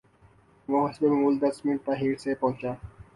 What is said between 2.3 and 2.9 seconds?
پہنچا